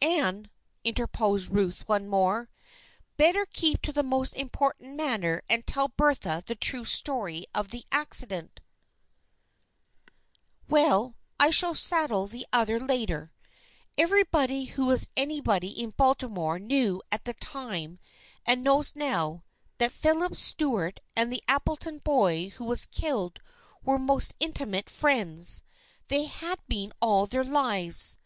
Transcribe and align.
Anne," 0.00 0.48
interposed 0.82 1.52
Ruth 1.54 1.86
once 1.86 2.06
more." 2.08 2.48
Better 3.18 3.44
keep 3.52 3.82
to 3.82 3.92
the 3.92 4.02
most 4.02 4.34
important 4.34 4.96
matter 4.96 5.42
and 5.46 5.66
tell 5.66 5.88
Bertha 5.88 6.42
the 6.46 6.54
true 6.54 6.86
story 6.86 7.44
of 7.54 7.68
the 7.68 7.84
accident" 7.92 8.60
242 10.70 10.70
THE 10.70 10.74
FRIENDSHIP 10.74 10.74
OF 10.74 10.78
ANNE" 10.78 11.16
Well, 11.38 11.46
I 11.46 11.50
shall 11.50 11.74
settle 11.74 12.26
the 12.26 12.46
other 12.50 12.80
later. 12.80 13.34
Everybody 13.98 14.64
who 14.64 14.90
is 14.90 15.10
anybody 15.18 15.68
in 15.72 15.90
Baltimore 15.90 16.58
knew 16.58 17.02
at 17.12 17.26
the 17.26 17.34
time 17.34 17.98
and 18.46 18.64
knows 18.64 18.96
now, 18.96 19.44
that 19.76 19.92
Philip 19.92 20.34
Stuart 20.34 21.00
and 21.14 21.30
the 21.30 21.42
Appleton 21.46 21.98
boy 21.98 22.48
who 22.56 22.64
was 22.64 22.86
killed 22.86 23.42
were 23.84 23.98
most 23.98 24.34
intimate 24.40 24.88
friends. 24.88 25.62
They 26.08 26.24
had 26.24 26.58
been 26.68 26.94
all 27.02 27.26
their 27.26 27.44
lives. 27.44 28.16